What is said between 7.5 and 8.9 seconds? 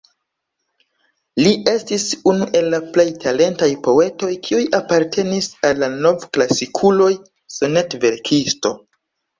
sonet-verkisto.